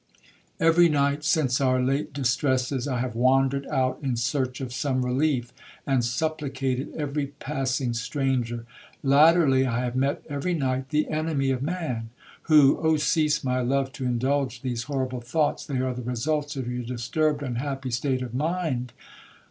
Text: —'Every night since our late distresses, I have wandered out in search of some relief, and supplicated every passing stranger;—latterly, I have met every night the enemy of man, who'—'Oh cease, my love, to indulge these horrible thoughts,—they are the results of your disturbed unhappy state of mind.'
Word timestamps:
—'Every 0.59 0.89
night 0.89 1.23
since 1.23 1.61
our 1.61 1.79
late 1.79 2.11
distresses, 2.11 2.87
I 2.87 2.97
have 3.01 3.13
wandered 3.13 3.67
out 3.67 3.99
in 4.01 4.15
search 4.15 4.59
of 4.59 4.73
some 4.73 5.05
relief, 5.05 5.53
and 5.85 6.03
supplicated 6.03 6.91
every 6.95 7.27
passing 7.27 7.93
stranger;—latterly, 7.93 9.63
I 9.67 9.79
have 9.85 9.95
met 9.95 10.23
every 10.27 10.55
night 10.55 10.89
the 10.89 11.07
enemy 11.11 11.51
of 11.51 11.61
man, 11.61 12.09
who'—'Oh 12.49 12.97
cease, 12.97 13.43
my 13.43 13.59
love, 13.61 13.93
to 13.93 14.05
indulge 14.05 14.63
these 14.63 14.85
horrible 14.89 15.21
thoughts,—they 15.21 15.77
are 15.79 15.93
the 15.93 16.01
results 16.01 16.55
of 16.55 16.67
your 16.67 16.81
disturbed 16.81 17.43
unhappy 17.43 17.91
state 17.91 18.23
of 18.23 18.33
mind.' 18.33 18.93